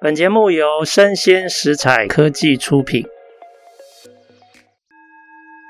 [0.00, 3.04] 本节目由生鲜食材科技出品。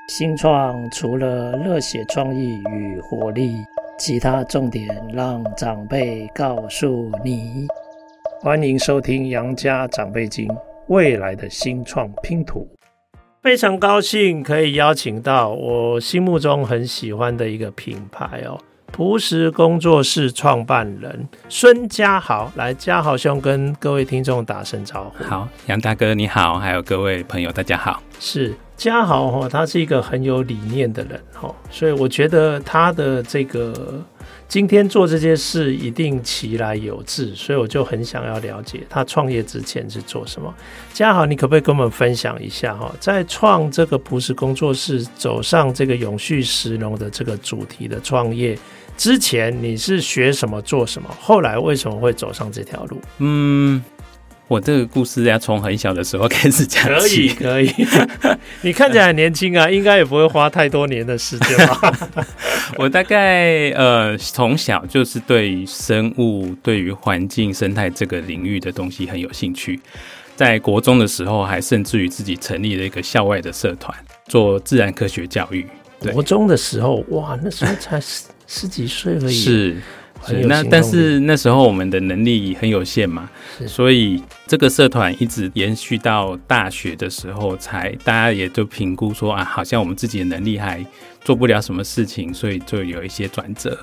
[0.07, 3.55] 新创除了热血创意与活力，
[3.97, 7.65] 其他重点让长辈告诉你。
[8.39, 10.47] 欢迎收听《杨家长辈经》，
[10.89, 12.69] 未来的新创拼图。
[13.41, 18.59] 非常高兴可以邀请到我心目中很喜欢的一个品牌哦。
[18.91, 25.23] 朴实工作室创办人孙家豪，来，家豪兄跟各位听众打声招呼。
[25.23, 28.01] 好，杨大哥你好，还有各位朋友大家好。
[28.19, 34.03] 是家豪哈，他是一个很有理念的人哈，所以我觉得他的这个。
[34.47, 40.51] 今天做这件事一定其来有自，所以我就很想要了解他创业之前是做什么。
[40.91, 48.57] 家豪，你可不可以跟我们分享一下哈，在创这个朴实工作室，走上这个永续石农的这个主题的创业
[48.99, 51.09] 之前，你是学什么做什么？
[51.21, 52.99] 后来为什么会走上这条路？
[53.19, 53.81] 嗯。
[54.49, 57.29] 我这个故事要从很小的时候开始讲起。
[57.35, 57.87] 可以，可以。
[58.61, 62.25] 你看起来很年轻啊，应该也不会花太多年的时间吧？
[62.75, 69.79] 我大概呃，从小就是对于生物、对于环境生态这个领域的东西很有兴趣。
[70.35, 73.95] 在国中的时候，还甚至于自己成立了一个校外的社团，
[74.27, 75.65] 做自然科学教育。
[76.11, 78.01] 国中的时候，哇，那时候才
[78.49, 79.33] 十十几岁而已。
[79.33, 79.77] 是。
[80.27, 83.29] 是那但是那时候我们的能力很有限嘛，
[83.65, 90.85] 所以这个社团一直延续到大学的时候，才大家也都评估说啊，好像我们自己的能力还
[91.23, 93.79] 做不了什么事情，所以就有一些转折。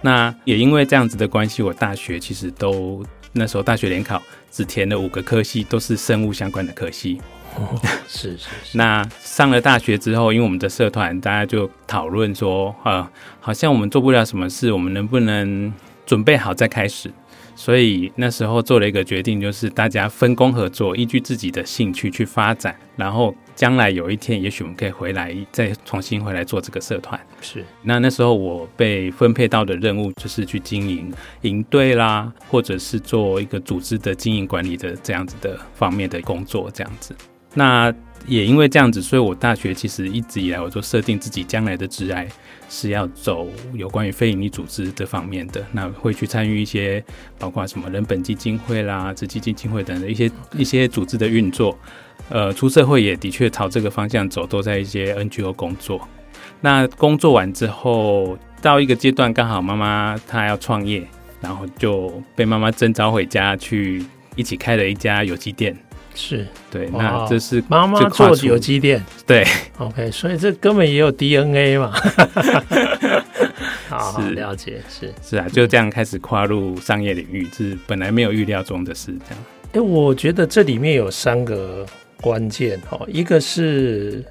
[0.00, 7.20] 那也因为这样子的关系，我大学其实都那时候大学联考只填了五个科系，都是生物相关的科系。
[7.58, 8.76] 哦，是是是。
[8.76, 13.08] 那上了大学之后，因为我们的社团，大家就讨论说，呃，
[13.40, 15.72] 好像我们做不了什么事，我们能不能
[16.04, 17.12] 准备好再开始？
[17.56, 27.20] 所以那时候做了一个决定，就是大家分工合作，依据自己的兴趣去发展，然后将来有一天，也许我们可以回来再重新回来做这个社团。
[27.40, 27.64] 是。
[27.82, 31.12] 那那时候我被分配到的任务，就是去经营
[31.42, 37.14] 营队啦，或者是做一个组织的经营管理的这样子的方面的工作，这样子。
[37.54, 37.92] 那
[38.26, 42.26] 也因为这样子，所以我大学其实一直以来我都设定自己将来的职涯
[42.68, 45.64] 是要走有关于非营利组织这方面的。
[45.72, 47.04] 那会去参与一些
[47.38, 51.78] 包括什么人本基金会啦、慈济基金会等的一些一些组织的运作。
[52.30, 56.08] 呃，出社会也的确朝这个方向走，都在一些 NGO 工作。
[56.62, 61.06] 那工作完之后，到一个阶段，刚好妈妈她要创业，
[61.42, 64.02] 然后就被妈妈征召回家去
[64.36, 65.76] 一起开了一家有机店。
[66.14, 66.46] 是。
[66.70, 69.44] 对，那这是妈妈做有机店，对
[69.78, 71.92] ，OK，所以这根本也有 DNA 嘛，
[73.90, 74.30] 好，好，是。
[74.30, 75.12] 了解，是。
[75.22, 79.44] 是啊，就这样开始跨入商业领域，是本来没有预料中的事，这样。
[79.72, 81.84] 哎，我觉得这里面有三个。
[82.24, 84.24] 关键哦，一个是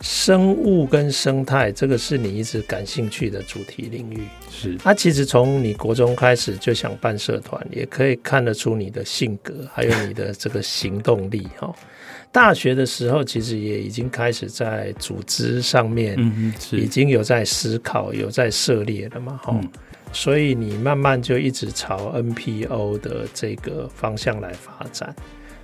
[0.00, 4.22] 生物跟生态，这个是你一直感兴趣的主题领域。
[4.48, 11.74] 是，它其实从你国中开始就想办社团，也可以看得出你的性格，还有你的这个行动力哈。
[12.30, 19.60] 大学的时候，其实也已经开始在组织上面，嗯，已经有在思考，有在涉猎了嘛，哈。
[20.12, 25.12] 所以你慢慢就一直朝 NPO 的这个方向来发展。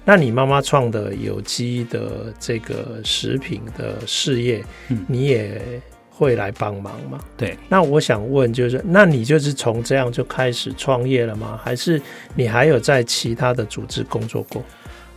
[0.06, 5.60] 那你妈妈创的有机的这个食品的事业，嗯，你也
[6.08, 7.18] 会来帮忙吗？
[7.36, 7.58] 对。
[7.68, 11.60] 那我想问，就是那你就是从这样就开始创业了吗？
[11.62, 12.00] 还是
[12.34, 14.64] 你还有在其他的组织工作过？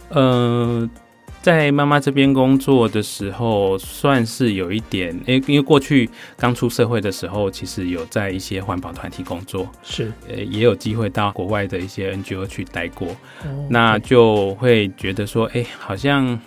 [0.09, 0.89] 嗯、呃。
[1.41, 13.07] 在妈妈这边工作的时候，算是有一点，因为因为过去刚出社会的时候，其实有在一些环保团体工作，是，呃，也有机会到国外的一些 NGO 去待过，
[13.45, 16.37] 哦，那就会觉得说，哎，好像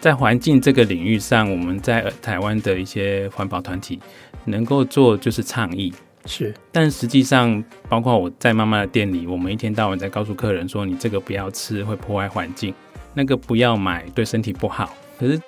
[0.00, 4.00] 在环境这个领域上，我们在台湾的一些环保团体
[4.44, 5.92] 能够做就是倡议，
[6.26, 12.74] 是，但实际上，包括我在妈妈的店里，我们一天到晚在告诉客人说，你这个不要吃，会破坏环境。
[13.14, 14.94] 那个不要买，对身体不好。
[15.18, 15.40] 可是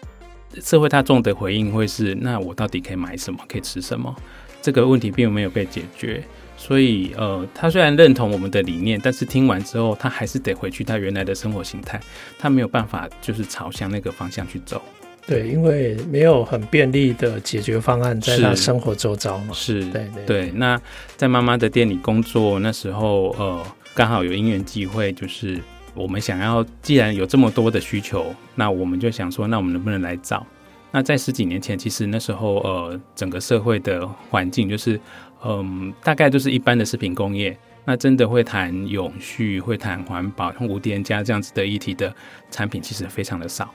[0.61, 4.14] 社会大众的回应会是：那我到底可以买什么，可以吃什么？
[4.62, 6.22] 这个问题并没有被解决。
[6.56, 12.00] 所以，呃，他虽然认同我们的理念，但是听完之后，他还是得回去他原来的生活形态。
[12.38, 14.81] 他没有办法，就是朝向那个方向去走。
[15.26, 19.52] 对，因为没有很便利的解决方案在他生活周遭嘛。
[19.52, 20.81] 是，对对，对，那
[21.17, 25.60] 在妈妈的店里工作，那时候，呃，刚好有因缘机会，就是。
[25.94, 30.46] 我们想要，既然有这么多的需求，那我们就想说，那我们能不能来找？
[30.91, 35.00] 那在十几年前，其实那时候，呃，整个社会的环境就是，
[35.44, 42.14] 嗯、大概就是一般的食品工业，那真的会谈永续、会谈环保、像无添加这样子的议题的
[42.50, 43.69] 产品，其实非常的少。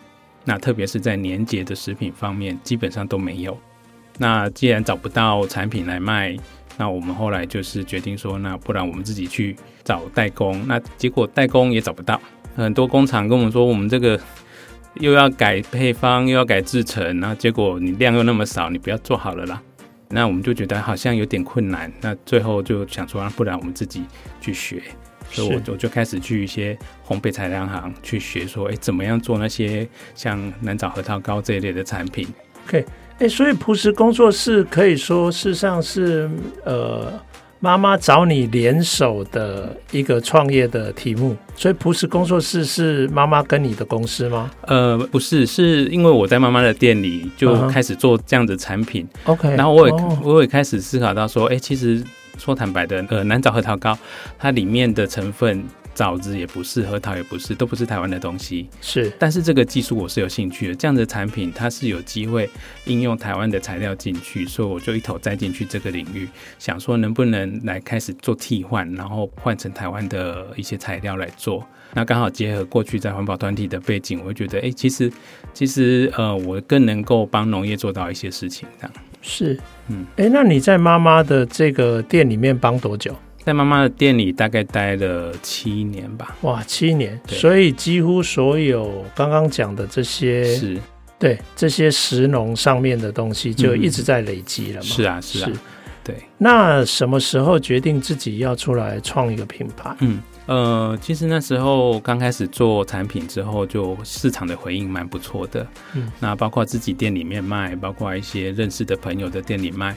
[0.46, 3.58] 那特别是在年节的食品方面，基本上都没有。
[4.18, 6.38] 那既然找不到产品来卖，
[6.80, 9.54] 那我们后来就是决定说，那不然我们自己去
[9.84, 10.66] 找代工。
[10.66, 12.20] 那结果代工也找不到，
[12.56, 14.18] 很多工厂跟我们说，我们这个
[14.94, 19.62] 又要改配方，又要改制程，那结果你量又那么少，你不要做好了啦。
[20.08, 24.06] 那我们就觉得好像有点困难，那最后就想说，不然我们自己
[24.40, 24.82] 去学。
[25.30, 32.28] 所以我我就开始去一些烘焙材料行去学，说，哎，怎么样做那些像南枣核桃糕这一类的产品
[32.66, 32.84] ？OK，
[33.20, 36.30] 哎，所以朴实工作室可以说事实上是
[36.64, 37.12] 呃
[37.60, 41.36] 妈妈找你联手的一个创业的题目。
[41.56, 44.50] 所以朴实工作室是妈妈跟你的公司吗？
[44.68, 49.08] 呃，不是，是因为我在妈妈的店里就开始做这样的产品。
[49.26, 50.14] OK，然后我也、oh.
[50.24, 52.04] 我也开始思考到说，哎，其实。
[52.38, 53.98] 说坦白的，呃，南枣核桃糕，
[54.38, 55.62] 它里面的成分
[56.00, 58.70] 枣子也不是，核桃也不是，都不是台湾的东西。
[58.80, 62.50] 是，但是这个技术我是有兴趣的，这样的产品它是有机会
[62.86, 66.26] 应用台湾的材料进去，所以我就一头栽进去这个领域，
[66.58, 71.68] 想说能不能来开始做替换，然后换成台湾的一些材料来做。
[71.94, 75.12] 那刚好结合过去在环保团体的背景，我就觉得，哎，其实
[75.54, 78.92] 其实呃，我更能够帮农业做到一些事情，这样。
[79.22, 79.60] 是，
[79.90, 83.14] 嗯，哎，那你在妈妈的这个店里面帮多久？
[83.50, 86.38] 在妈妈的店里大概待了七年吧。
[86.42, 87.20] 哇，七年！
[87.26, 90.78] 所以几乎所有刚刚讲的这些，是
[91.18, 94.82] 对这些石农上面的东西，就一直在累积了嘛。
[94.86, 95.52] 是啊，是啊，
[96.04, 96.16] 对。
[96.38, 99.96] 那什么时候决定自己要出来创一个品牌？
[100.02, 100.22] 嗯。
[100.46, 105.66] 呃，其实那时候刚开始做产品之后，就市场的回应蛮不错的。
[105.96, 109.96] 嗯，那包括自己店里面卖，包括一些认识的朋友的店里卖，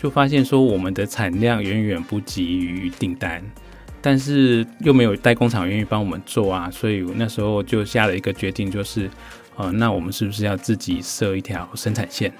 [0.00, 3.42] 就发现说我们的产量远远不及于订单，
[4.00, 9.10] 但是又没有代工厂愿意帮我们做啊，所以那时候就下了一个决定，就是，
[9.56, 12.32] 呃，那我们是不是要自己设一条生产线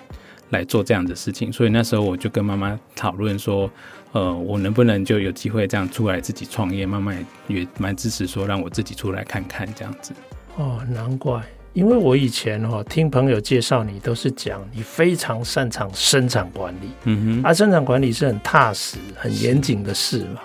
[0.48, 1.52] 来做这样的事情？
[1.52, 3.70] 所以那时候我就跟妈妈讨论说。
[4.12, 6.84] 呃，我能不能就有机会这样出来自己创业？
[6.84, 7.14] 妈妈
[7.46, 10.12] 也蛮支持，说让我自己出来看看这样子。
[10.56, 11.40] 哦，难怪，
[11.72, 16.90] 因为我以前哈、哦、听朋友介绍你，都是讲你非常擅长生产管理。
[17.04, 20.40] 嗯哼，啊，生产管理是很踏实、很严谨的事嘛。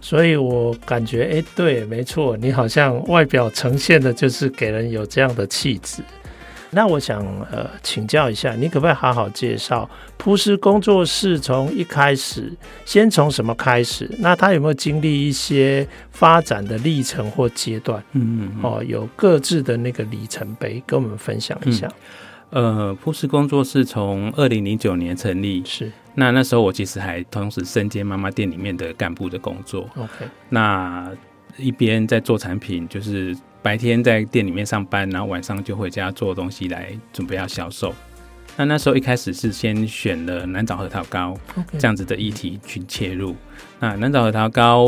[0.00, 6.02] 所以我感觉，哎，对，没错，你好像外表呈现的就是给人有这样的气质。
[6.74, 12.50] 那我想呃请教一下，你可不可以好好介绍铺师工作室从一开始，
[12.86, 14.10] 先从什么开始？
[14.20, 18.02] 那他有没有经历一些发展的历程或阶段？
[18.12, 21.86] 嗯，嗯嗯，哦，有各自的那个里程碑，跟我们分享一下。
[22.52, 29.86] 嗯、呃，铺师工作室从二零零九年成立，是那那时候我其实还同时身兼妈妈店里面的干部的工作。
[29.96, 31.10] OK，那
[31.58, 33.36] 一边在做产品，就是。
[33.62, 37.94] 白天在店里面上班，然后晚上就回家做东西来准备要销售。
[38.56, 41.34] 那那时候一开始是先选了南枣核桃糕
[41.78, 43.34] 这样子的议题去切入。
[43.80, 44.86] 那南枣核桃糕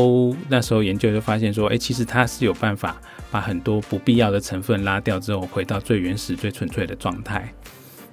[0.49, 2.95] 那时候研究就发现说，哎，其实它是有办法
[3.31, 7.51] 把很多不必要的成分拉掉之后，回到最原始、最纯粹的状态。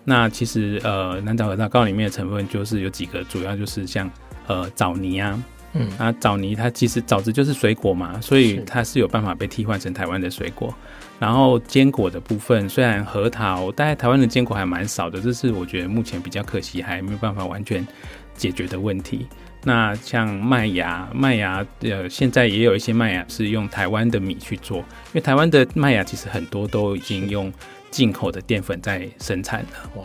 [0.04, 4.10] 那其实呃，南枣核桃糕里面的成分就是有几个，主要就是像
[4.46, 5.38] 呃枣泥啊。
[5.74, 10.74] 嗯，啊，枣泥它其实枣子就是水果嘛，所以它是有办法被替换成台湾的水果。
[11.18, 17.86] 然后坚果的部分，虽然核桃，大概台湾的坚果还蛮少的，这是我觉得目前比较可惜，还没有办法完全
[18.34, 19.26] 解决的问题。
[19.62, 27.52] 那像麦芽，麦芽呃，现在也有一些麦芽是用台湾的米去做，因为台湾的麦芽其实很多都已经用
[27.88, 29.90] 进口的淀粉在生产了。
[29.94, 30.04] 哇，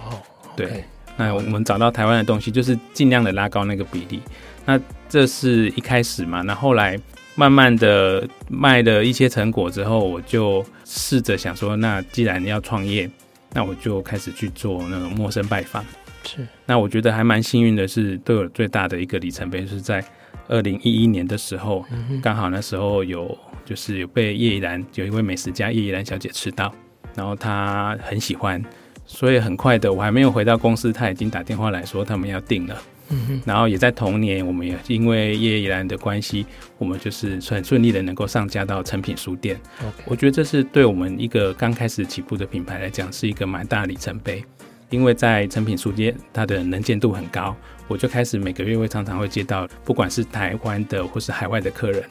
[0.55, 0.83] 对，
[1.17, 4.21] 那我们找到台湾的东西，就是尽量的拉高那个比例。
[4.67, 6.99] 那这是一开始嘛，那后来
[7.35, 13.09] 慢慢的卖了一些成果之后，我就试着想说，那既然要创业，
[13.53, 15.85] 那我就开始去做那种陌生拜访。
[16.23, 20.03] 是，那我觉得还蛮幸运的是，对我最大的一个里程碑是在
[20.49, 21.85] 二零一一年的时候，
[22.21, 26.73] 刚好那时候有就是有被叶一兰有一位美食家叶一兰小姐吃到，
[27.15, 28.61] 然后她很喜欢，
[29.05, 32.77] 所以很快的我还没有回到公司，她已经打电话来说他们要订了。
[33.09, 36.45] 嗯，然后也在同年，我们也因为叶怡兰的关系，
[36.77, 39.59] 我们就是很顺利的能够上架到成品书店。
[40.05, 44.43] 我觉得这是对我们一个刚开始起步的品牌来讲，是一个蛮大的里程碑。
[44.89, 47.53] 因为在成品书店，它的能见度很高，
[47.89, 52.01] 我就开始每个月会常常会接到，不管是台湾的或是海外的客人，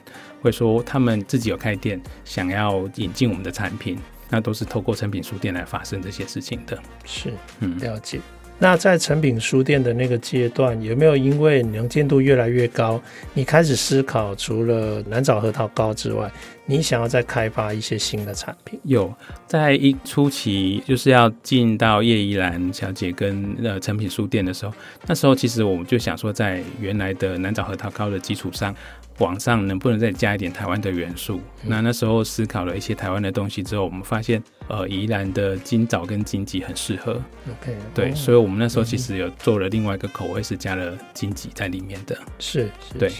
[0.42, 3.98] 会说他们自己有开店，想要引进我们的产品，
[4.28, 6.78] 那都是透过成品书店来发生这些事情的。
[7.06, 8.20] 是，嗯，了解。
[8.58, 13.00] 那在成品书店的那个阶段，有没有因为能见度越来越高，
[13.34, 16.30] 你开始思考除了南枣核桃糕之外，
[16.64, 18.80] 你想要再开发一些新的产品？
[18.84, 19.12] 有，
[19.46, 24.72] 在一初期就是要进到叶宜兰小姐跟呃成品书店的时候，
[25.06, 28.75] 那时候其实我们就想说，在原来的南枣核桃糕的基础上。
[29.18, 31.40] 网上能不能再加一点台湾的元素？
[31.62, 37.12] 嗯、那那时候思考了一些台湾的东西之后，我们发现，呃，宜兰的金枣跟金桔很适合。
[37.49, 42.16] OK，对，哦、所以我们那时候其实有做了另外一个口味，是加了金桔在里面的。
[42.38, 43.11] 是，是对。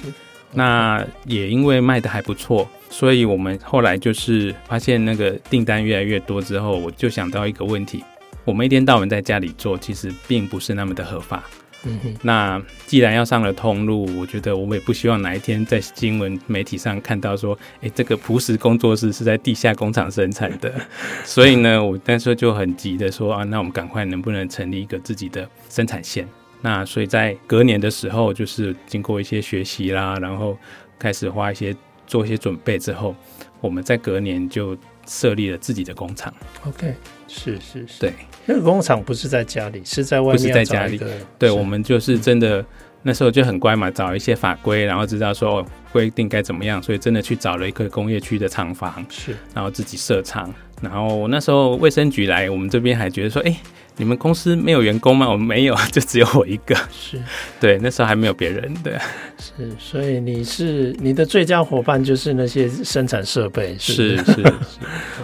[0.53, 8.03] 那也因为卖的还不错，所以我们后来就是发现那个订单越来越多之后，我就想到一个问题：
[8.45, 11.43] 我们一天到晚在家里做，其实并不是那么的合法。
[11.87, 20.73] 嗯哼，那既然要上了通路，我觉得我们也不希望哪一天在新闻媒体上看到说，哎、欸，这个朴实工作室是在地下工厂生产的。
[21.25, 26.27] 所以呢，我那时候就很急的说啊，那我们赶快能不能成立一个自己的生产线？
[26.63, 30.59] 那所以在隔年的时候，就是经过一些学习啦，然后
[30.99, 31.75] 开始花一些
[32.07, 33.15] 做一些准备之后，
[33.61, 34.77] 我们在隔年就
[35.07, 36.35] 设立了自己的工厂。
[36.67, 36.95] OK。
[37.29, 38.13] 是是是，对，
[38.45, 41.01] 那个工厂不是在家里，是在外面，不是在家里。
[41.39, 42.65] 对，我们就是真的
[43.03, 45.67] 那时候就很乖嘛，找一些法规，然后知道说哦，
[45.97, 50.53] 规定该怎么样，所以真的去找了一个工业区的厂房，是，然后自己设厂。
[50.83, 53.57] 然后那时候卫生局来我们这边还觉得说，哎，
[53.97, 55.27] 你们公司没有员工吗？
[55.27, 56.77] 我们没有， 就只有我一个。
[56.91, 57.19] 是，
[57.59, 58.75] 对，那时候还没有别人。
[58.85, 58.93] 对，
[59.39, 64.43] 是，所以你是你的最佳伙伴就是那些生产设备，是是是，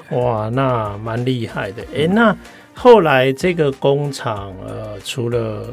[0.09, 1.83] 是，哇，那蛮厉害的。
[1.95, 2.35] 哎，那
[2.73, 5.67] 后来这个工厂呃，除了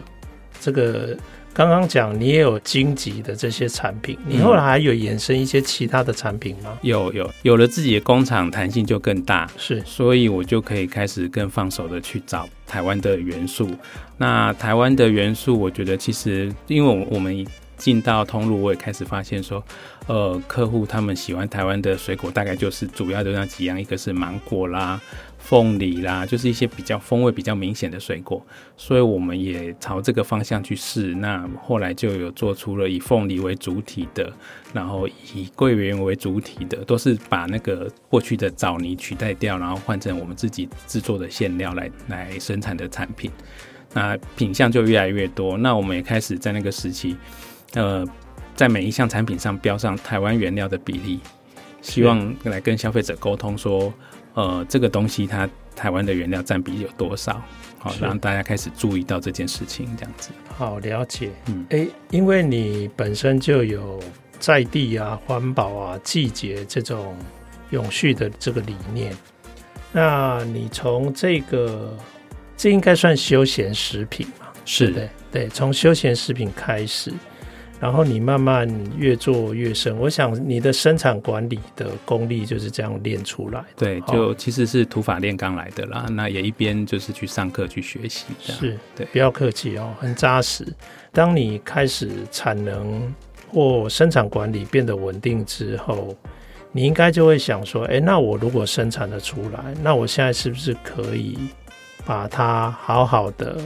[0.59, 1.15] 这个。
[1.59, 6.79] 刚刚讲你也有荆棘的这些产品，你后来还有衍生一些其他的产品吗？
[6.83, 13.69] 有有有了自己的工厂，弹性就更大，是，所以我就可以开始更放手的去找台湾的元素。
[14.15, 19.61] 那台湾的元素，我觉得其实因为我们进到通路，我也开始发现说，
[20.07, 24.97] 呃，客户他们喜欢台湾的水果，大概就是主要的那几样，一个是芒果啦。
[25.49, 28.39] 凤梨啦，就是一些比较风味比较明显的水果，
[28.77, 31.15] 所以我们也朝这个方向去试。
[31.15, 34.31] 那后来就有做出了以凤梨为主体的，
[34.73, 43.31] 然后以桂圆为主体的，都是把那个过去的枣泥取代掉，然后换成我们自己制作的馅料来来生产的产品。
[43.95, 45.57] 那品相就越来越多。
[45.57, 47.17] 那我们也开始在那个时期，
[47.73, 48.05] 呃，
[48.55, 51.19] 在每一项产品上标上台湾原料的比例，
[51.81, 53.91] 希望来跟消费者沟通说。
[54.39, 57.41] 呃，这个东西它台湾的原料占比有多少？
[57.77, 60.29] 好，让大家开始注意到这件事情，这样子。
[60.55, 61.29] 好，了解。
[61.47, 64.01] 嗯，哎，因为你本身就有
[64.39, 67.17] 在地啊、环保啊、季节这种
[67.71, 69.13] 永续的这个理念，
[69.91, 71.93] 那你从这个，
[72.55, 74.47] 这应该算休闲食品嘛？
[74.63, 77.11] 是的，对，对，从休闲食品开始。
[77.79, 83.67] 然后你慢慢越做越深，我想你的生产管理的功力就是这样练出来的。
[83.77, 86.05] 对，就其实是土法炼钢来的啦。
[86.11, 88.25] 那也一边就是去上课去学习。
[88.39, 90.67] 是，对，不要客气哦，很扎实。
[91.13, 93.13] 当你开始产能
[93.47, 96.13] 或生产管理变得稳定之后，
[96.73, 101.37] 你应该就会想说：哎，那我如果生产的出来，那我现在是不是可以
[102.05, 103.57] 把它好好的？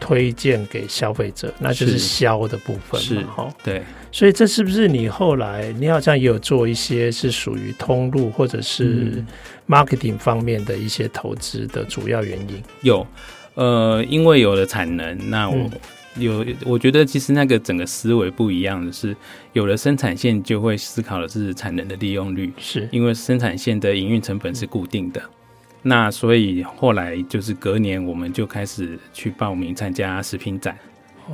[0.00, 3.82] 推荐给消费者，那就是销的部分嘛，哈，对，
[4.12, 9.24] 所以这是不是你后来你好像也有做一些是属于通路或者是
[9.66, 12.62] marketing 方面的一些投资的主要原因？
[12.82, 13.06] 有，
[13.54, 15.70] 呃，因为有了产能，那我
[16.16, 19.16] 有，我觉得其实那个整个思维不一样的是，
[19.52, 25.20] 有了生产线就会思考的是产能的利用率，是因为生产线的营运成本是固定的。
[25.86, 30.74] 那所以后来就是隔年，我们就开始去报名参加食品展，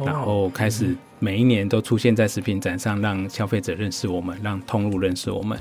[0.05, 5.57] 然后开始每一年都出现在食品展上，让消费者认识我们，让通路认识我们。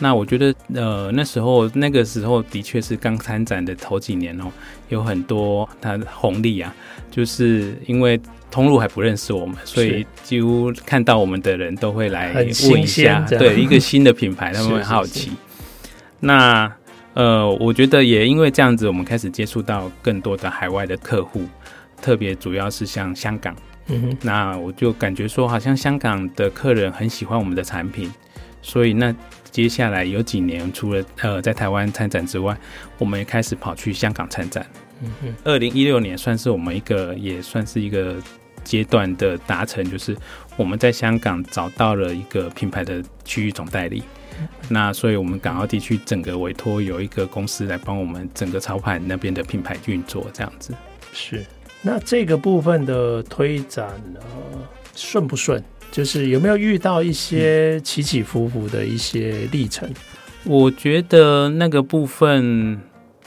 [0.00, 4.52] 那我觉得，呃，那时候那个时候的确是刚参展的头几年哦，
[4.88, 6.74] 有很多它红利啊，
[7.10, 15.30] 就是因为通路还不认识我们，所以几乎看到我们的人都会来问一下，对一个新的品牌，他们会好奇。
[16.20, 16.70] 那
[17.16, 21.46] 呃，我觉得也因为这样子，我们开始接触到更多的海外的客户，
[22.02, 23.56] 特别主要是像香港。
[23.88, 28.12] 嗯哼，那我就感觉说，好像香港的客人很喜欢我们的产品，
[28.60, 29.14] 所以那
[29.50, 32.54] 接下来有几年，除了呃在台湾参展之外，
[32.98, 34.66] 我们也开始跑去香港参展。
[35.02, 38.16] 嗯哼，二零一六年算是我们一个，也算是一个
[38.62, 40.14] 阶段的达成，就是
[40.54, 44.02] 我们在香港找到了一个品牌的区域总代理。
[44.68, 50.74] 那所以，我们港澳地区整个委托有一个公司来帮我们整个潮牌那边的品牌运作，这样子。
[51.12, 51.44] 是，
[51.82, 54.20] 那这个部分的推展呢，
[54.94, 55.62] 顺不顺？
[55.92, 59.88] 就是有没有遇到一些起起伏伏的一些历程？
[60.44, 62.78] 我觉得那个部分，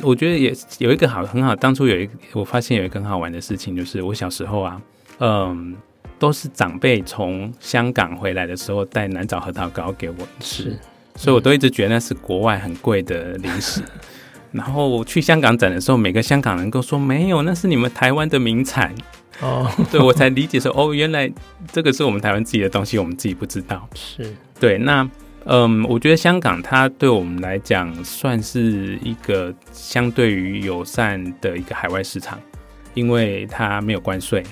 [0.02, 1.56] 我觉得也有一个好很好。
[1.56, 4.82] 当初有一个，我发现有一个很好玩的事情，就是我小时候啊，
[5.20, 5.76] 嗯，
[6.20, 10.80] 都是长辈从香港回来的时候带南枣核桃糕给我吃，是
[11.16, 13.82] 所以我都一直觉得那是国外很贵的零食。
[14.52, 18.94] 然后我去香港展的时候，每个香港人都说没有，那是你们台湾的名产
[19.42, 19.70] 哦。
[19.92, 21.32] 对，我才理解说哦，原来
[21.72, 23.88] 这个是我们台湾自己的东西，我们自己不知道。
[23.94, 25.08] 是对，那
[25.46, 32.40] 嗯，我觉得香港它对我们来讲算是一个相对于友善的一个海外市场，
[32.96, 34.44] 因为它没有关税，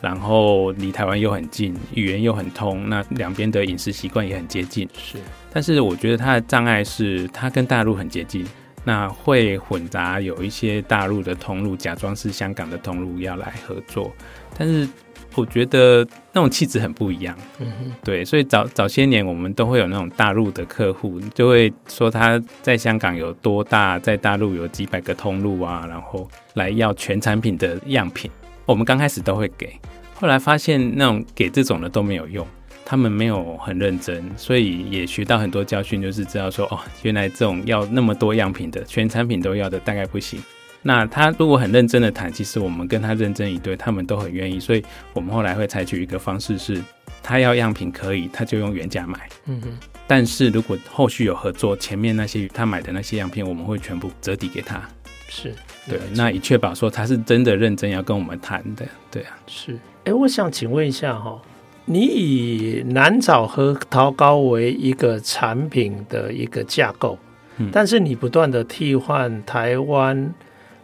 [0.00, 4.88] 然后离台湾又很近，语言又很通，那两边的饮食习惯也很接近。
[4.96, 5.18] 是，
[5.52, 8.46] 但是我觉得它的障碍是它跟大陆很接近。
[8.88, 14.12] 那会混杂有一些大陆的通路，假装是香港的通路要来合作，
[14.56, 14.88] 但是
[15.34, 17.36] 我觉得那种气质很不一样。
[17.58, 17.66] 嗯，
[18.04, 28.30] 对，所以早早些年我们都会有那种大陆的客户，就会说他在香港有多大，在大陆有几百个通路啊，然后来要全产品的样品。
[28.66, 29.78] 我们刚开始都会给，
[30.14, 32.46] 后来发现那种给这种的都没有用。
[32.88, 40.40] 他们没有很认真，所以也学到很多教训，就是知道说哦，原来这种要那么多样品的，全产品都要的，大概不行。
[40.82, 44.60] 那他如果很认真的谈，其实我们跟他认真一对，他们都很愿意。
[44.60, 46.80] 所以我们后来会采取一个方式是，
[47.24, 49.28] 他要样品可以，他就用原价买。
[49.46, 49.68] 嗯哼。
[50.06, 54.80] 但是如果后续有合作，前面那些他买的那些样品，我们会全部折抵给他。
[55.28, 55.52] 是
[55.88, 58.86] 对，那以确保说他是真的认真要跟我们谈的。
[59.10, 59.78] 对啊，是。
[60.04, 61.40] 哎，我想请问一下哈。
[61.88, 67.16] 你以南枣核桃糕为一个产品的一个架构，
[67.58, 70.34] 嗯，但是你不断的替换台湾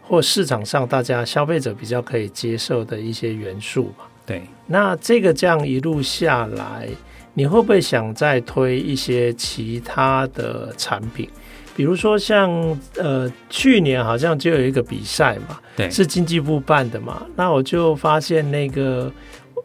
[0.01, 4.05] 或市场上大家消费者比较可以接受的一些元素嘛？
[4.25, 6.87] 对，那这个这样一路下来，
[7.33, 11.29] 你会不会想再推一些其他的产品？
[11.75, 12.51] 比如说像
[12.97, 19.11] 呃去年好像就有一个比赛嘛，对，是经济部办的嘛，那我就发现那个。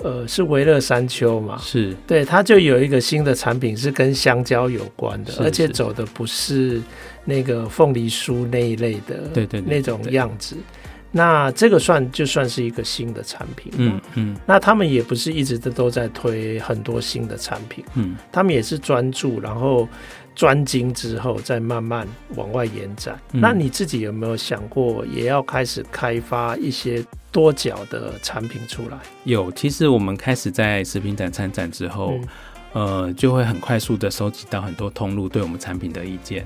[0.04, 1.58] 呃，是维乐山丘嘛？
[1.60, 6.80] 是，对，它就有一个新的产品是跟香蕉有关的，而且走的不是
[7.24, 10.56] 那个凤梨酥那一类的，对对，那种样子。
[11.10, 14.36] 那这个算就算是一个新的产品，嗯嗯。
[14.46, 19.88] 那他们也不是一直都都在推很多新的产品，嗯，他们也是专注，然后
[20.38, 23.20] 专精之后再慢慢往外延展。
[23.32, 27.04] 嗯、那你自己有没有想过，也要开始开发一些？
[27.30, 32.18] 多角的产品出来有，其实我们开始在食品展参展之后，
[32.72, 36.44] 嗯、呃，就会很快速的收集到很多通路对我们产品的意见。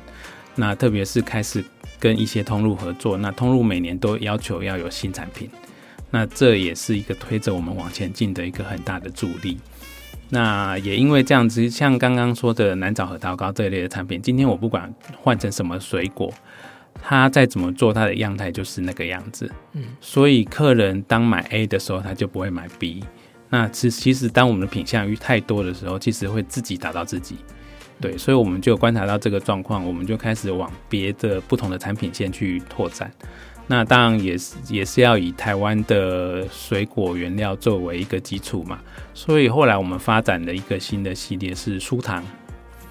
[0.57, 1.65] 那特别是开始
[2.01, 5.49] 跟一些通路合作，那通路每年都要求要有新产品，
[6.11, 9.59] 那这也是一个推着我们往前进的一个很大的助力。
[10.35, 14.91] 那也因为这样子，像刚刚说的南枣核桃糕这一类的产品，今天我不管
[15.21, 16.33] 换成什么水果。
[17.03, 19.51] 它再怎么做，它的样态就是那个样子。
[19.73, 23.05] 嗯，所以客人当买 A 的时候，他就不会买 B。
[23.51, 27.37] 那其其实当我们的品项越太多的时候，其实会自己打到自己。
[28.01, 33.11] 对，所以我们就观察到这个状况，我们就开始往别的不同的产品线去拓展。
[33.73, 38.79] 那当然也是也是要以台湾的水果原料作为一个基础嘛。
[39.15, 42.23] 所以后来我们发展了一个新的系列是酥糖。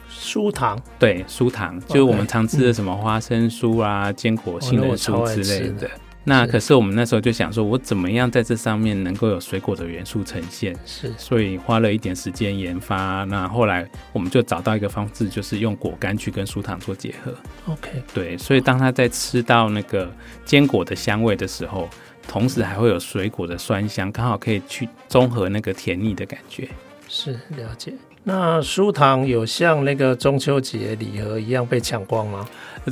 [0.10, 5.88] 酥糖，对，酥糖就是我们常吃的什么花生酥啊、坚、嗯、果杏仁酥之类的。
[6.24, 10.76] 那可是我们那时候就想说，我怎么样在这上面能够有水果的元素呈现？
[10.86, 13.24] 是，所以花了一点时间研发。
[13.24, 17.34] 那后来我们就找到一个方式，就是用果干去跟酥糖做结合。
[17.66, 20.14] OK，对，所以当他在吃到那个
[20.46, 21.90] 坚果的香味的时候，
[22.28, 26.70] 同时还会有水果的酸香，刚好可以去综合那个甜腻的感觉。
[27.10, 27.94] 是，了解。
[28.24, 32.48] 那酥糖有像那个中秋节礼盒一样被抢光吗？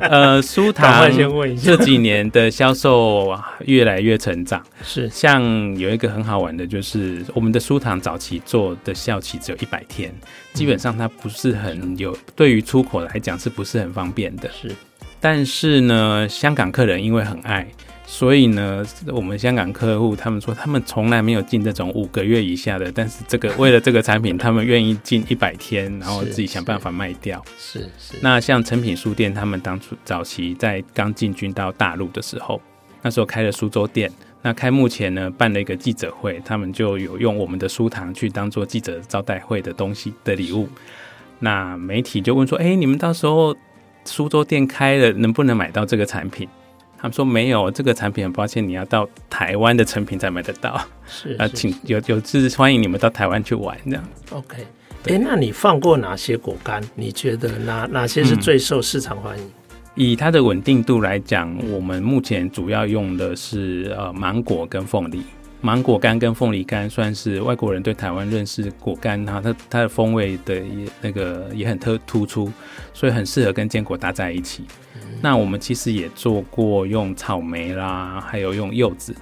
[0.00, 1.10] 呃，酥糖
[1.60, 4.62] 这几年的销售越来越成长。
[4.84, 5.42] 是，像
[5.76, 10.12] 有一个很好玩的，就是我们的酥糖早期做的效期只有一百天，
[10.52, 14.48] 基本上它不是很有，对于出口来讲是不是很方便的？
[14.52, 14.70] 是，
[15.20, 17.66] 但是呢，香港客人因为很爱。
[18.10, 27.44] 所以呢，我们香港客户他们说，他们从来没有进这种五个月以下的，但是这个为了这个产品，他们愿意进一百天，然后自己想办法卖掉。
[27.58, 28.14] 是是。
[28.22, 32.58] 那像诚品书店，他们当初早期在刚进军到大陆的时候，
[33.02, 40.66] 那时候开了苏州店，那开幕前呢，办了一个记者会，他们就有用我们的书堂去当做记者招待会的东西的礼物。
[41.40, 43.54] 那媒体就问说，哎，你们到时候
[44.06, 46.48] 苏州店开了，能不能买到这个产品？
[47.00, 50.80] 他们说没有这个产品，很抱歉，你要到台湾的成品才买得到。
[51.06, 54.04] 是啊，请有有志欢迎你们到台湾去玩这样。
[54.30, 54.56] OK，
[55.04, 56.82] 哎、欸，那你放过哪些果干？
[56.96, 59.44] 你觉得哪哪些是最受市场欢迎？
[59.44, 59.50] 嗯、
[59.94, 65.22] 以它的稳定度来讲，我们目前主要用的是呃芒果跟凤梨。
[65.60, 72.52] 芒果干跟凤梨干算是外国人对台湾认识果干，它它它的风味的也那个也很特突出，
[72.94, 74.64] 所以很适合跟坚果搭在一起。
[74.94, 79.12] 嗯、那我们其实也做过用草莓啦，还有用柚子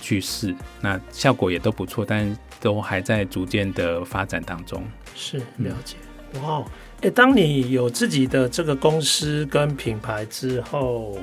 [0.00, 4.80] 去试，那效果也都不错，但都还在逐渐的发展当中。
[5.16, 5.96] 是了解，
[6.40, 6.64] 哇、嗯，
[7.02, 11.18] 哎、当你有自己的这个公司跟品牌之后，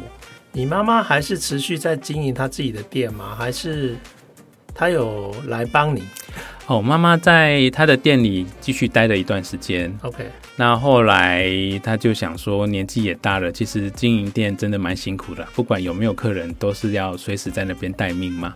[0.51, 3.33] 你妈妈还是持续在经营她自己的店吗？
[3.33, 3.95] 还是？
[4.73, 6.03] 他有来帮你
[6.67, 9.93] 哦，妈妈在他的店里继续待了一段时间。
[10.03, 11.51] OK，那后来
[11.83, 18.53] 他就想说，年纪也大了，其实经营店真的蛮辛苦的，不管有没有客人，都是要随时在那边待命嘛。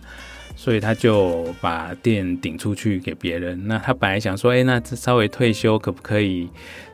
[0.58, 3.60] 所以他就把店顶出去给别人。
[3.66, 6.48] 那他本来想说，哎，那稍微退休可不可以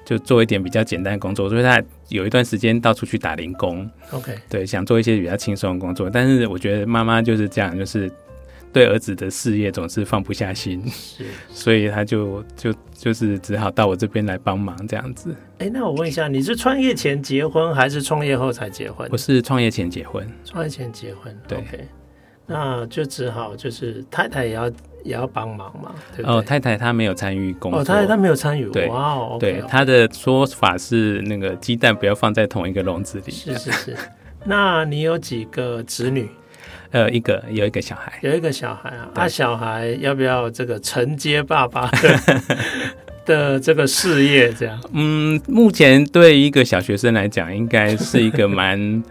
[0.05, 1.49] 就做一点比较简单的工作？
[1.49, 3.89] 所以他有一段时间到处去打零工。
[4.11, 6.11] OK，对，想做一些比较轻松的工作。
[6.11, 8.11] 但是我觉得妈妈就是这样，就是。
[8.73, 15.35] 对儿子的事业总是放不下心，是， 所以他就就就是只好到我这边来帮忙这样子。
[15.59, 19.07] 哎，那我问一下，你是创业前结婚还是创业后才结婚？
[19.13, 21.37] 我是创业前结婚，创业前结婚。
[21.47, 21.63] 对
[22.45, 24.69] 那就只好就是太太也要
[25.05, 25.95] 也要帮忙嘛。
[26.17, 28.69] 对对哦，太太她没有参与工作，哦，太太她没有参与。
[28.71, 33.31] 对，哇哦，对，她的说法是那个鸡蛋不要放在同一个笼子里。
[33.31, 33.97] 是是是。
[34.45, 36.29] 那你有几个子女？
[36.93, 42.21] 呃，一个有一个小孩，有一个小孩啊，他、啊、小孩要不要这个承接爸爸的
[43.25, 44.53] 的这个事业？
[44.53, 49.03] 这样，嗯，目前对一个小学生来讲，应该是一个蛮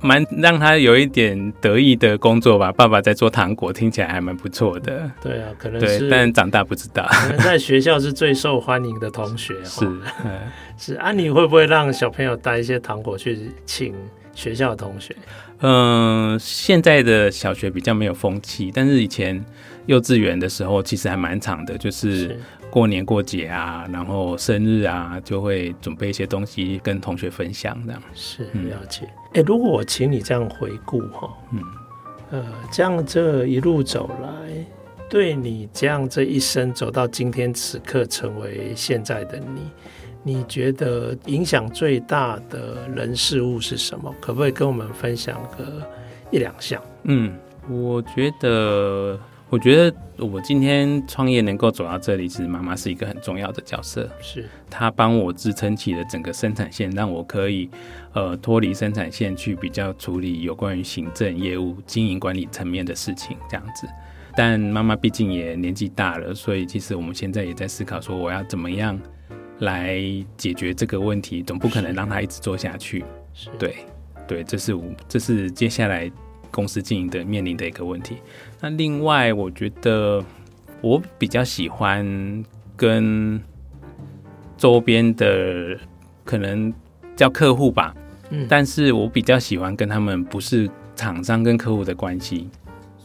[0.00, 2.72] 蛮让他有一点得意的工作吧。
[2.72, 5.10] 爸爸在做糖果，听起来还蛮不错的。
[5.20, 7.04] 对啊，可能是，对，但长大不知道。
[7.10, 9.84] 可能在学校是最受欢迎的同学， 是，
[10.24, 10.40] 嗯、
[10.78, 13.92] 是啊，你会不会让小朋友带一些糖果去请
[14.34, 15.14] 学校的同学？
[15.62, 19.44] 嗯，现在的小学比较没有风气，但是以前
[19.86, 22.36] 幼稚园的时候其实还蛮长的，就是
[22.68, 29.06] 过年过节啊，然后生日啊，就会准备一些东西跟同学分享，这样是了解。
[29.06, 31.62] 哎、嗯欸，如果我请你这样回顾哈，嗯，
[32.32, 34.66] 呃，这样这一路走来，
[35.08, 39.70] 对你这样这一生走到今天此刻，成为现在的你。
[40.24, 44.14] 你觉得影响最大的人事物是什么？
[44.20, 45.82] 可不可以跟我们分享个
[46.30, 46.80] 一两项？
[47.04, 47.36] 嗯，
[47.68, 49.18] 我觉得，
[49.50, 54.08] 我觉得我今天创业能够走到这里，其实妈妈是一个很重要的角色。
[54.20, 57.68] 是她帮我支撑起了整个生产线，让我可以
[58.12, 63.88] 呃脱离生产线去比较处理有关于行政业务、经营管理层面的事情，这样子。
[64.36, 68.96] 但妈妈毕竟也年纪大了，所以其实我们现在也在思考说，我要怎么样。
[69.60, 70.00] 来
[70.36, 73.04] 解决这个问题，总不可能让他一直做下去。
[73.58, 73.76] 对，
[74.26, 76.10] 对，这是我，这是接下来
[76.50, 78.16] 公司经营的面临的一个问题。
[78.60, 80.22] 那另外，我觉得
[80.80, 82.44] 我比较喜欢
[82.76, 83.40] 跟
[84.56, 85.78] 周边的
[86.24, 86.72] 可能
[87.14, 87.94] 叫客户吧，
[88.30, 92.48] 嗯，但是我比较喜欢跟他们不是厂商跟客户的关系，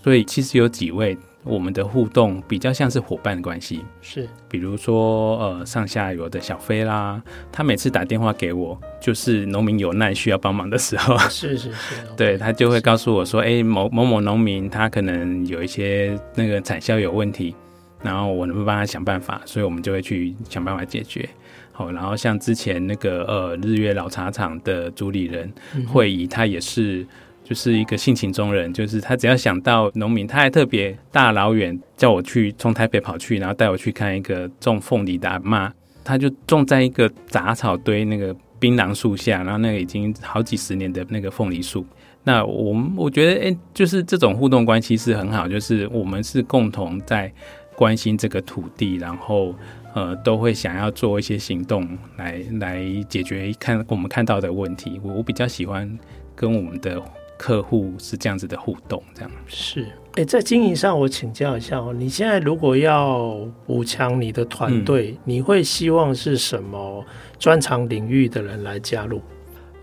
[0.03, 1.17] 所以其实有几位。
[1.47, 17.55] 我们的互动比较像是伙伴关系，是，比如说呃上下游的小飞啦，他每次打电话给我，就是农民有难需要帮忙的时候，是是是， 对，他就会告诉我说，哎，某某某农民他可能有一些那个产销有问题，
[18.03, 21.27] 然后我能不能帮他想办法，所以我们就会去想办法解决。
[21.71, 25.51] 好，然后像之前那个呃日月老茶厂的主理人
[25.87, 27.05] 会议，他也是。
[27.47, 35.71] 就是一个性情中人，就是他只要想到农民，他还特别大老远叫我去从台北跑去，然后带我去看一个种凤梨的阿嬷，
[36.03, 41.85] 他就种在一个杂草堆那个槟榔树下，然后那个已经好几十年的那个凤梨树。
[42.25, 47.31] 那我们我觉得，哎，就是这种互动关系是很好，就是我们是共同在
[47.77, 49.55] 关心这个土地，然后
[49.95, 54.99] 呃都会想要做一些行动来来解决看我们看到的问题。
[55.01, 55.97] 我我比较喜欢
[56.35, 57.01] 跟我们的。
[57.37, 59.83] 客户是这样子的互动，这样是。
[60.13, 67.05] 哎、欸，在经营上，我请教一下哦，你现在如果要补强你的团队，嗯，你会希望是什么
[67.37, 69.21] 专长领域的人来加入？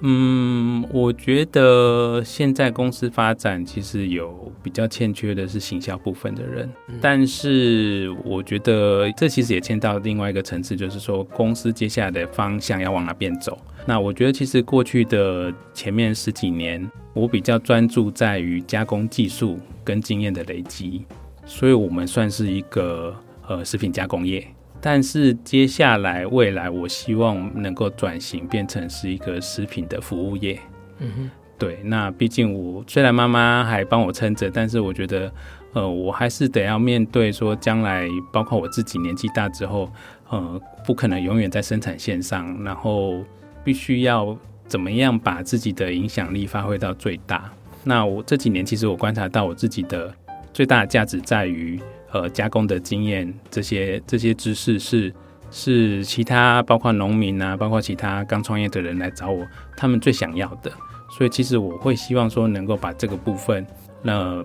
[0.07, 13.57] 嗯，我觉得现在公司发展其实有比较欠缺的是行销部分的人，嗯、但是我觉得这其实也牵到另外一个层次，就是说公司接下来的方向要往哪边走。
[13.87, 21.07] 那我觉得其实过去的前面十几年，我比较专注在于加工技术跟经验的累积，
[21.47, 23.17] 所以我们算是一个
[23.49, 24.47] 呃食品加工业。
[24.87, 30.61] 但是接下来未来，我希望能够转型变成是一个食品的服务业。
[30.99, 31.79] 嗯哼，对。
[31.85, 35.33] 那毕竟我虽然妈妈还帮我撑着，但是我觉得，
[35.73, 39.91] 呃，我还是得要面对说，将来包括我自己年纪大之后，
[40.29, 43.25] 呃，不可能永远在生产线上，然后
[43.65, 47.51] 必须要怎么样把自己的影响力发挥到最大。
[47.85, 50.15] 那我这几年其实我观察到我自己的
[50.53, 51.81] 最大的价值在于。
[52.15, 55.13] 呃，加工的经验，这些这些知识是
[55.51, 59.45] 是其他包括农民啊，包括其他刚创业的人来找我，
[59.77, 60.71] 他们最想要的。
[61.11, 63.67] 所以其实我会希望说，能够把这个部分，
[64.01, 64.45] 那、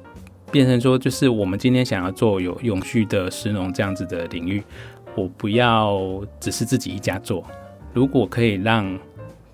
[0.52, 4.64] 变成说，就是我们今天想要做有永续的食农这样子的领域，
[5.14, 6.00] 我不要
[6.40, 7.46] 只是自己一家做。
[7.94, 8.98] 如果可以让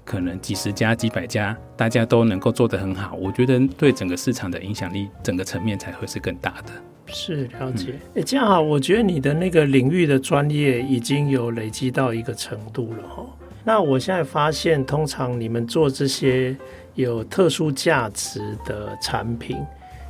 [0.06, 6.72] 可能几十家、几百家大家都能够做得很好，我觉得对整个市场的影响力，整个层面才会是更大的。
[7.08, 13.26] 是了解，哎、嗯，这样好，我觉得你的那个领域的专业已经有累积到一个程度了哈。
[13.64, 16.56] 那我现在发现，通常你们做这些
[16.96, 19.58] 有特殊价值的产品，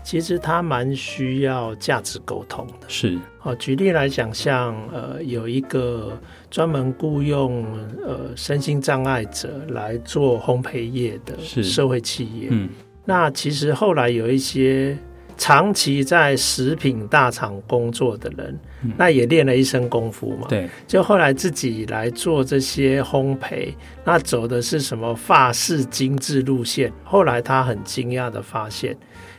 [0.03, 2.87] 其实它蛮需要价值沟通的。
[2.87, 6.17] 是，好，举例来讲，像呃，有一个
[6.49, 7.65] 专门雇佣
[8.05, 12.69] 呃身心障碍者来做烘焙业的社会企业，嗯，
[13.03, 14.97] 那其实后来有一些。
[15.37, 20.47] 长期在食品大厂工作的人，嗯、那也练了一身功夫嘛。
[20.47, 26.91] 对，就后来自己来做这些烘焙，那走的是什么法式精致路线。
[27.03, 28.95] 后来他很惊讶的发现，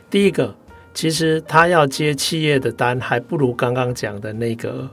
[0.09, 0.55] 第一个，
[0.93, 4.89] 其实他要接企业的单，还不如刚刚讲的那个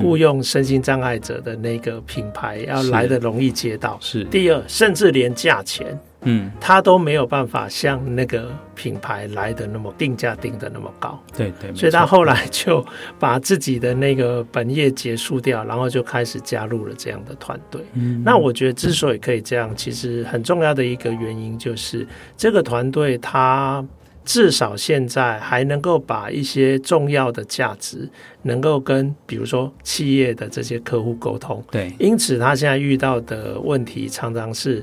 [0.00, 3.98] 雇佣身心障碍者的那个品牌要来的容易接到。
[4.00, 5.98] 是第二，甚至连价钱。
[6.24, 12.84] 嗯，他都没有办法像那个品牌来的那么定价定的那么高，对对，所以他后来就
[13.18, 17.80] 把自己的那个本业结束掉，然后就开始加入了这样的团队。
[17.92, 22.06] 嗯，那我觉得之所以可以这样，其实很重要的一个原因就是
[22.36, 23.84] 这个团队他
[24.24, 28.08] 至少现在还能够把一些重要的价值
[28.42, 31.62] 能够跟比如说企业的这些客户沟通。
[31.70, 34.82] 对，因此他现在遇到的问题常常是。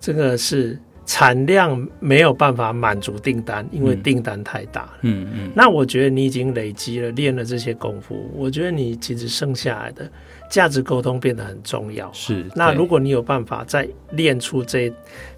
[0.00, 4.92] 这个是产量没有办法满足订单，因为订单太大了。
[5.02, 5.52] 嗯嗯，嗯。
[5.56, 10.10] 那我觉得你已经累积了、练了这些功夫，我觉得你其实剩下来的
[10.50, 12.12] 价值沟通变得很重要。
[12.12, 12.44] 是。
[12.54, 14.92] 那如果你有办法再练出这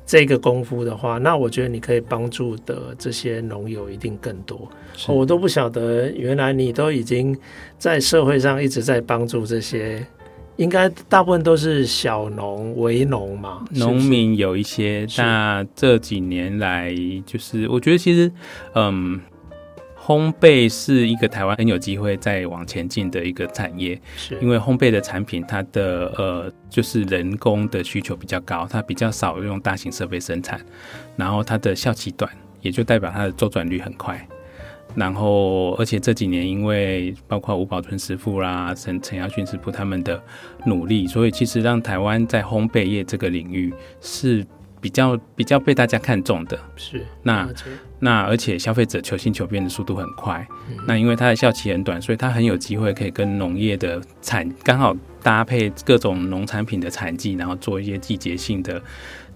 [0.05, 4.68] 这个功夫的话，那我觉得你可以帮助的这些农友一定更多。
[5.07, 7.38] 我都不晓得，原来你都已经
[7.79, 10.05] 在社会上一直在帮助这些。
[10.61, 15.07] 应该大部分都是小农、为农嘛，农民有一些。
[15.16, 16.94] 那这几年来，
[17.25, 18.31] 就是我觉得其实，
[18.75, 19.18] 嗯，
[19.99, 23.99] 烘焙是一个台湾很有机会再往前进的一个产业。
[24.18, 30.61] 是因为烘焙的产品，它的呃，就是人工的需求比较高，它比较少用大型设备生产，
[31.16, 34.29] 然后它的效期短，也就代表它的周转率很快。
[34.94, 40.20] 然后，而且这几年因为包括吴宝春师傅啦、陈陈耀训师傅他们的
[40.66, 44.44] 努力，所以其实让台湾在烘焙业这个领域是
[44.81, 46.59] 比较比较被大家看重的。
[46.76, 47.48] 是，那
[47.98, 50.46] 那而且消费者求新求变的速度很快。
[50.70, 58.83] 嗯、那因为它的效期很短，所以它很有机会可以跟农业的产刚好搭配各种农产品的产季，然后做一些季节性的。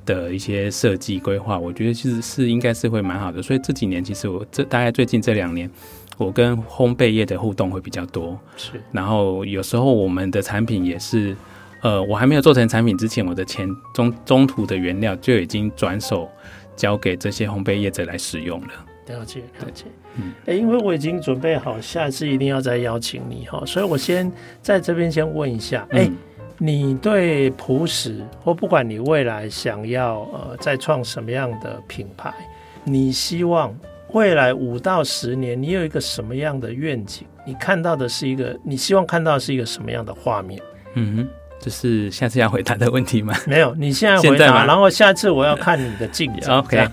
[0.04, 3.42] 的一些设计规划，我觉得其实是应该是会蛮好的。
[3.42, 5.70] 所以这几年，其实我这大概最近这两年，
[6.16, 8.38] 我跟烘焙业的互动会比较多。
[8.56, 11.36] 是，然后有时候我们的产品也是，
[11.82, 16.28] 呃，我还没有做成产品之前，我的前中中途的原料就已经转手
[16.76, 18.68] 交给这些烘焙业者来使用了。
[19.08, 19.84] 了解，了解。
[20.16, 24.30] 嗯，哎，因为我已经准备好下一次一定要再邀请你哈，所以我先
[24.62, 26.16] 在这边先问一下，哎、嗯。
[26.58, 32.32] 你对朴食，或不管你未来想要呃再创什么样的品牌，
[32.84, 33.74] 你希望
[34.12, 37.26] 未来五到十年，你有一个什么样的愿景？
[37.46, 40.62] 你看到的是一个，你希望看到的是一个什么样的画面？
[40.94, 41.28] 嗯哼，
[41.60, 43.34] 这是下次要回答的问题吗？
[43.46, 46.56] 没有，你现在回答，然后下次我要看你的进展。
[46.58, 46.88] OK，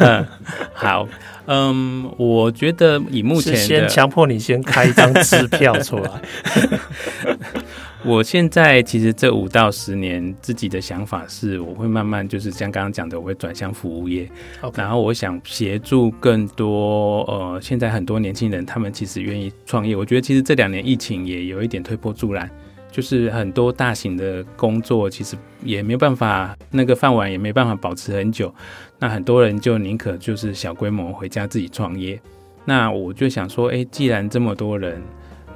[0.00, 0.26] 嗯，
[0.74, 1.08] 好，
[1.46, 6.10] 嗯，我觉得以目前先强迫你先开一张支票出来。
[8.06, 14.28] 我现在其实这五到十年自己的想法是，我会慢慢就是像刚刚讲的，我会转向服务业.
[14.74, 19.96] 然后我想协助更多呃，现在很多年轻人他们其实愿意创业。
[19.96, 22.50] 我觉得其实这两年疫情也有一点推波助澜，
[22.92, 28.54] 就是很多大型的工作其实也没有办法，那个饭碗也没办法保持很久，
[28.98, 32.20] 那很多人就宁可就是小规模回家自己创业。
[32.66, 35.02] 那我就想说，哎，既然这么多人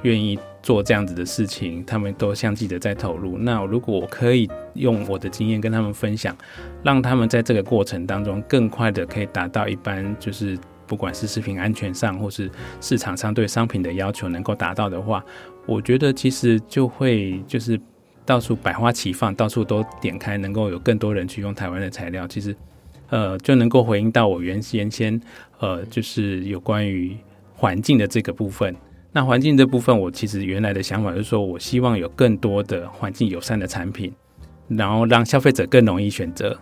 [0.01, 0.39] 愿意。
[0.69, 3.39] 做这样子的事情，他们都相继的在投入。
[3.39, 6.37] 那如果我可以用我的经验跟他们分享，
[6.83, 10.55] 让他们在这个过程当中更快的可以达到一般就是
[10.85, 12.51] 不管是食品安全上或是
[12.81, 15.25] 市场上对商品的要求能够达到的话，
[15.65, 17.81] 我觉得其实就会就是
[18.23, 22.55] 到处百花齐放，到处都点开，能够有更多人去用台湾的材料，其实
[23.09, 25.19] 呃就能够回应到我原先先
[25.57, 27.17] 呃就是有关于
[27.55, 28.75] 环境的这个部分。
[29.11, 34.13] 那环境这部分，我其实原来的想法就是说，我希望有更多的环境友善的产品，
[34.67, 36.55] 然后让消费者更容易选择。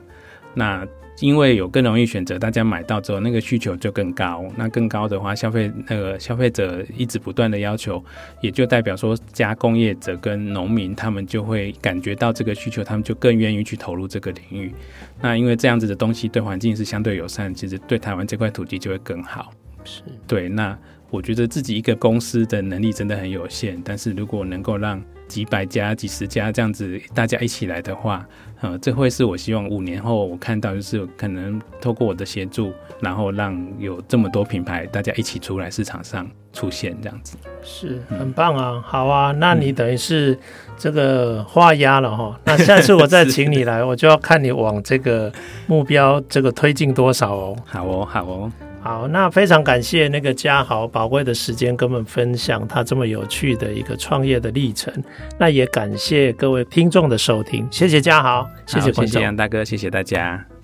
[0.53, 0.87] 那
[1.19, 4.45] 因为有更容易选择，大家买到之后，那个需求就更高。
[4.55, 8.01] 那更高的话，消费那个消费者一直不断的要求，
[8.39, 14.73] 也就代表说，加工业者跟农民他们就会感觉到这个需求，他们就更愿意去投入这个领域。
[15.19, 19.51] 那因为这样子的东西对环境是相对友善，其实对台湾这块土地就会更好。
[19.83, 20.77] 是对那。
[21.09, 28.25] 我觉得自己一个公司的能力真的很有限，但是如果能够让几百家、几十家这样子大家一起来的话，
[28.61, 38.81] 呃，这会是我希望五年后我看到，就是可能透过我的协助，然后让有这么多品牌大家一起出来市场上出现这样子，是很棒啊！
[38.85, 40.37] 好啊，那你等于是
[40.77, 45.31] 这个画押了哈，那下次我再请你来，我就要看你往这个
[45.67, 47.55] 目标这个推进多少哦。
[47.65, 48.51] 好哦，好哦。
[48.87, 54.93] 好，那非常感谢那个嘉豪宝贵的时间跟我们分享他这么有趣的一个创业的历程。
[55.37, 60.56] 那也感谢各位听众的收听，谢谢嘉豪，谢谢观众，谢谢杨大哥，谢谢大家。